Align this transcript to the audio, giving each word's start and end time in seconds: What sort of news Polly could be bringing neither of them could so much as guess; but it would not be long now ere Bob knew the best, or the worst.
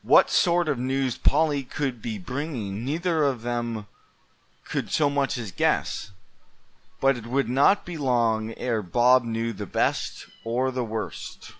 What 0.00 0.30
sort 0.30 0.66
of 0.66 0.78
news 0.78 1.18
Polly 1.18 1.62
could 1.62 2.00
be 2.00 2.16
bringing 2.18 2.86
neither 2.86 3.22
of 3.24 3.42
them 3.42 3.86
could 4.64 4.90
so 4.90 5.10
much 5.10 5.36
as 5.36 5.52
guess; 5.52 6.10
but 7.02 7.18
it 7.18 7.26
would 7.26 7.50
not 7.50 7.84
be 7.84 7.98
long 7.98 8.46
now 8.46 8.54
ere 8.56 8.80
Bob 8.82 9.24
knew 9.24 9.52
the 9.52 9.66
best, 9.66 10.26
or 10.42 10.70
the 10.70 10.84
worst. 10.86 11.52